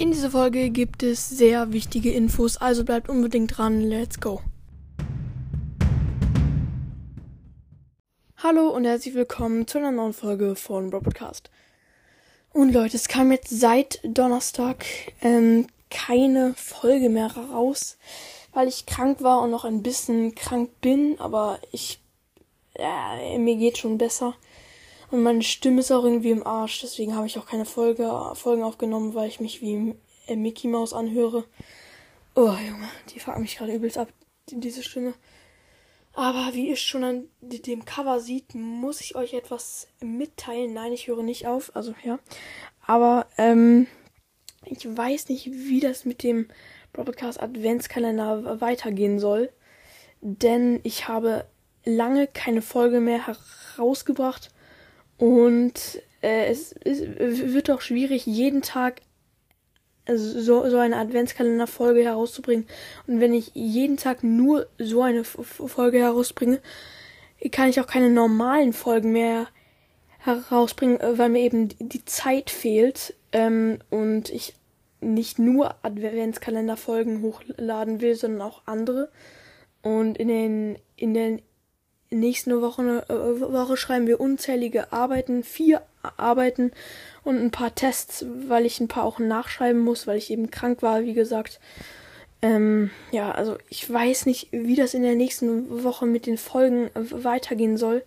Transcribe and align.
In 0.00 0.12
dieser 0.12 0.30
Folge 0.30 0.70
gibt 0.70 1.02
es 1.02 1.28
sehr 1.28 1.74
wichtige 1.74 2.10
Infos, 2.10 2.56
also 2.56 2.86
bleibt 2.86 3.10
unbedingt 3.10 3.58
dran. 3.58 3.82
Let's 3.82 4.18
go. 4.18 4.40
Hallo 8.38 8.70
und 8.70 8.86
herzlich 8.86 9.14
willkommen 9.14 9.66
zu 9.66 9.76
einer 9.76 9.90
neuen 9.90 10.14
Folge 10.14 10.56
von 10.56 10.88
Bro 10.88 11.00
Podcast. 11.00 11.50
Und 12.54 12.72
Leute, 12.72 12.96
es 12.96 13.08
kam 13.08 13.30
jetzt 13.30 13.50
seit 13.50 14.00
Donnerstag 14.02 14.86
ähm, 15.20 15.66
keine 15.90 16.54
Folge 16.54 17.10
mehr 17.10 17.36
raus, 17.36 17.98
weil 18.54 18.68
ich 18.68 18.86
krank 18.86 19.22
war 19.22 19.42
und 19.42 19.50
noch 19.50 19.66
ein 19.66 19.82
bisschen 19.82 20.34
krank 20.34 20.70
bin, 20.80 21.20
aber 21.20 21.58
ich 21.72 22.00
äh, 22.72 23.36
mir 23.36 23.56
geht 23.56 23.76
schon 23.76 23.98
besser. 23.98 24.34
Und 25.10 25.22
meine 25.22 25.42
Stimme 25.42 25.80
ist 25.80 25.90
auch 25.90 26.04
irgendwie 26.04 26.30
im 26.30 26.46
Arsch, 26.46 26.80
deswegen 26.80 27.16
habe 27.16 27.26
ich 27.26 27.38
auch 27.38 27.46
keine 27.46 27.64
Folge, 27.64 28.08
Folgen 28.34 28.62
aufgenommen, 28.62 29.14
weil 29.14 29.28
ich 29.28 29.40
mich 29.40 29.60
wie 29.60 29.94
äh, 30.26 30.36
Mickey 30.36 30.68
Mouse 30.68 30.92
anhöre. 30.92 31.44
Oh, 32.36 32.52
Junge, 32.52 32.88
die 33.12 33.18
fuckt 33.18 33.38
mich 33.38 33.56
gerade 33.56 33.74
übelst 33.74 33.98
ab, 33.98 34.08
diese 34.50 34.84
Stimme. 34.84 35.14
Aber 36.12 36.50
wie 36.54 36.68
ihr 36.68 36.76
schon 36.76 37.04
an 37.04 37.28
dem 37.40 37.84
Cover 37.84 38.20
sieht, 38.20 38.54
muss 38.54 39.00
ich 39.00 39.16
euch 39.16 39.34
etwas 39.34 39.88
mitteilen. 40.00 40.74
Nein, 40.74 40.92
ich 40.92 41.08
höre 41.08 41.22
nicht 41.22 41.46
auf, 41.46 41.74
also 41.74 41.94
ja. 42.04 42.18
Aber 42.86 43.26
ähm, 43.36 43.86
ich 44.64 44.84
weiß 44.84 45.28
nicht, 45.28 45.46
wie 45.46 45.80
das 45.80 46.04
mit 46.04 46.22
dem 46.22 46.48
Broadcast 46.92 47.40
Adventskalender 47.40 48.60
weitergehen 48.60 49.18
soll. 49.18 49.50
Denn 50.20 50.80
ich 50.82 51.08
habe 51.08 51.46
lange 51.84 52.26
keine 52.26 52.62
Folge 52.62 53.00
mehr 53.00 53.26
herausgebracht 53.26 54.50
und 55.20 56.00
äh, 56.22 56.46
es, 56.46 56.72
es 56.72 57.02
wird 57.52 57.68
doch 57.68 57.82
schwierig, 57.82 58.24
jeden 58.24 58.62
Tag 58.62 59.02
so, 60.08 60.68
so 60.68 60.78
eine 60.78 60.96
Adventskalenderfolge 60.96 62.02
herauszubringen. 62.02 62.66
Und 63.06 63.20
wenn 63.20 63.34
ich 63.34 63.52
jeden 63.54 63.98
Tag 63.98 64.24
nur 64.24 64.66
so 64.78 65.02
eine 65.02 65.24
Folge 65.24 65.98
herausbringe, 65.98 66.60
kann 67.52 67.68
ich 67.68 67.80
auch 67.80 67.86
keine 67.86 68.08
normalen 68.08 68.72
Folgen 68.72 69.12
mehr 69.12 69.46
herausbringen, 70.18 70.98
äh, 71.00 71.18
weil 71.18 71.28
mir 71.28 71.40
eben 71.40 71.68
die 71.78 72.04
Zeit 72.06 72.48
fehlt 72.48 73.14
ähm, 73.32 73.78
und 73.90 74.30
ich 74.30 74.54
nicht 75.02 75.38
nur 75.38 75.74
Adventskalenderfolgen 75.82 77.20
hochladen 77.20 78.00
will, 78.00 78.14
sondern 78.14 78.40
auch 78.40 78.62
andere. 78.64 79.10
Und 79.82 80.16
in 80.16 80.28
den 80.28 80.78
in 80.96 81.12
den 81.12 81.42
nächsten 82.10 82.60
Woche, 82.60 83.04
äh, 83.08 83.40
Woche 83.40 83.76
schreiben 83.76 84.06
wir 84.06 84.20
unzählige 84.20 84.92
Arbeiten, 84.92 85.42
vier 85.42 85.82
Arbeiten 86.16 86.72
und 87.24 87.38
ein 87.38 87.50
paar 87.50 87.74
Tests, 87.74 88.24
weil 88.46 88.66
ich 88.66 88.80
ein 88.80 88.88
paar 88.88 89.04
auch 89.04 89.18
nachschreiben 89.18 89.80
muss, 89.80 90.06
weil 90.06 90.18
ich 90.18 90.30
eben 90.30 90.50
krank 90.50 90.82
war, 90.82 91.02
wie 91.02 91.14
gesagt. 91.14 91.60
Ähm, 92.42 92.90
ja, 93.10 93.30
also 93.32 93.58
ich 93.68 93.90
weiß 93.90 94.26
nicht, 94.26 94.48
wie 94.50 94.76
das 94.76 94.94
in 94.94 95.02
der 95.02 95.14
nächsten 95.14 95.84
Woche 95.84 96.06
mit 96.06 96.26
den 96.26 96.38
Folgen 96.38 96.90
weitergehen 96.94 97.76
soll. 97.76 98.02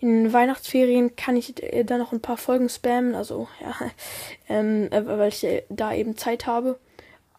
In 0.00 0.32
Weihnachtsferien 0.32 1.14
kann 1.14 1.36
ich 1.36 1.62
äh, 1.62 1.84
da 1.84 1.96
noch 1.96 2.12
ein 2.12 2.20
paar 2.20 2.36
Folgen 2.36 2.68
spammen, 2.68 3.14
also 3.14 3.46
ja, 3.60 3.74
ähm, 4.48 4.88
äh, 4.90 5.06
weil 5.06 5.28
ich 5.28 5.46
da 5.68 5.94
eben 5.94 6.16
Zeit 6.16 6.46
habe. 6.46 6.78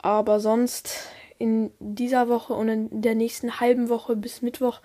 Aber 0.01 0.39
sonst 0.39 1.09
in 1.43 1.71
dieser 1.79 2.29
Woche 2.29 2.53
und 2.53 2.69
in 2.69 3.01
der 3.01 3.15
nächsten 3.15 3.59
halben 3.59 3.89
Woche 3.89 4.15
bis 4.15 4.41
Mittwoch 4.41 4.79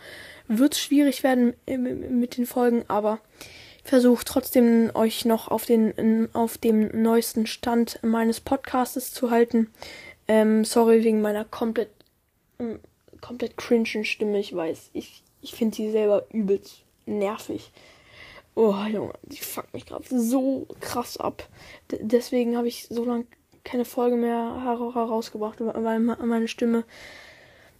wird 0.48 0.72
es 0.72 0.80
schwierig 0.80 1.22
werden 1.22 1.54
mit 1.66 2.36
den 2.36 2.46
Folgen, 2.46 2.84
aber 2.88 3.20
ich 3.84 3.90
versuche 3.90 4.24
trotzdem 4.24 4.90
euch 4.94 5.24
noch 5.24 5.46
auf, 5.46 5.66
den, 5.66 6.28
auf 6.34 6.58
dem 6.58 6.88
neuesten 7.00 7.46
Stand 7.46 8.00
meines 8.02 8.40
Podcastes 8.40 9.14
zu 9.14 9.30
halten. 9.30 9.72
Ähm, 10.26 10.64
sorry 10.64 11.04
wegen 11.04 11.20
meiner 11.20 11.44
komplett, 11.44 11.90
komplett 13.20 13.56
cringen 13.56 14.04
Stimme, 14.04 14.40
ich 14.40 14.52
weiß. 14.52 14.90
Ich, 14.94 15.22
ich 15.40 15.54
finde 15.54 15.76
sie 15.76 15.92
selber 15.92 16.26
übelst 16.32 16.82
nervig. 17.06 17.70
Oh, 18.56 18.74
Junge, 18.92 19.14
die 19.22 19.38
fuckt 19.38 19.72
mich 19.72 19.86
gerade 19.86 20.04
so 20.08 20.66
krass 20.80 21.18
ab. 21.18 21.48
D 21.92 22.00
deswegen 22.02 22.56
habe 22.56 22.66
ich 22.66 22.88
so 22.90 23.04
lange 23.04 23.26
keine 23.68 23.84
Folge 23.84 24.16
mehr 24.16 24.62
herausgebracht, 24.64 25.58
weil 25.60 26.00
meine 26.00 26.48
Stimme 26.48 26.84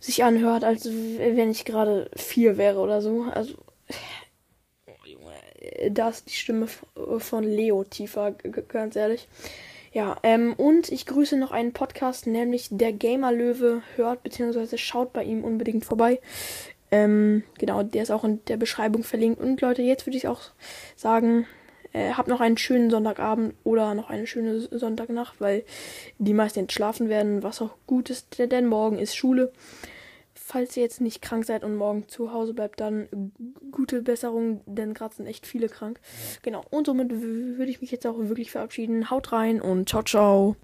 sich 0.00 0.22
anhört, 0.22 0.64
als 0.64 0.84
wenn 0.86 1.50
ich 1.50 1.64
gerade 1.64 2.10
vier 2.14 2.56
wäre 2.56 2.78
oder 2.80 3.00
so. 3.00 3.22
Also, 3.32 3.54
da 5.90 6.08
ist 6.08 6.28
die 6.28 6.36
Stimme 6.36 6.68
von 7.18 7.44
Leo 7.44 7.84
tiefer, 7.84 8.32
ganz 8.68 8.96
ehrlich. 8.96 9.28
Ja, 9.92 10.16
ähm, 10.22 10.52
und 10.54 10.92
ich 10.92 11.06
grüße 11.06 11.36
noch 11.36 11.50
einen 11.50 11.72
Podcast, 11.72 12.26
nämlich 12.26 12.68
der 12.70 12.92
Gamer 12.92 13.32
Löwe 13.32 13.82
hört, 13.96 14.22
beziehungsweise 14.22 14.76
schaut 14.76 15.12
bei 15.12 15.24
ihm 15.24 15.44
unbedingt 15.44 15.84
vorbei. 15.86 16.20
Ähm, 16.90 17.42
genau, 17.58 17.82
der 17.82 18.02
ist 18.02 18.10
auch 18.10 18.24
in 18.24 18.44
der 18.46 18.58
Beschreibung 18.58 19.02
verlinkt. 19.02 19.40
Und 19.40 19.60
Leute, 19.60 19.82
jetzt 19.82 20.06
würde 20.06 20.18
ich 20.18 20.28
auch 20.28 20.42
sagen, 20.94 21.46
äh, 21.92 22.12
habt 22.12 22.28
noch 22.28 22.40
einen 22.40 22.58
schönen 22.58 22.90
Sonntagabend 22.90 23.54
oder 23.64 23.94
noch 23.94 24.10
eine 24.10 24.26
schöne 24.26 24.60
Sonntagnacht, 24.60 25.40
weil 25.40 25.64
die 26.18 26.34
meisten 26.34 26.60
jetzt 26.60 26.72
schlafen 26.72 27.08
werden, 27.08 27.42
was 27.42 27.62
auch 27.62 27.76
gut 27.86 28.10
ist, 28.10 28.38
denn 28.38 28.66
morgen 28.66 28.98
ist 28.98 29.16
Schule. 29.16 29.52
Falls 30.34 30.76
ihr 30.76 30.82
jetzt 30.82 31.02
nicht 31.02 31.20
krank 31.20 31.44
seid 31.44 31.62
und 31.62 31.76
morgen 31.76 32.08
zu 32.08 32.32
Hause 32.32 32.54
bleibt, 32.54 32.80
dann 32.80 33.32
gute 33.70 34.00
Besserung, 34.00 34.62
denn 34.64 34.94
gerade 34.94 35.14
sind 35.14 35.26
echt 35.26 35.46
viele 35.46 35.68
krank. 35.68 36.00
Genau, 36.42 36.64
und 36.70 36.86
somit 36.86 37.10
würde 37.10 37.70
ich 37.70 37.82
mich 37.82 37.90
jetzt 37.90 38.06
auch 38.06 38.16
wirklich 38.18 38.50
verabschieden. 38.50 39.10
Haut 39.10 39.32
rein 39.32 39.60
und 39.60 39.90
ciao, 39.90 40.02
ciao. 40.02 40.56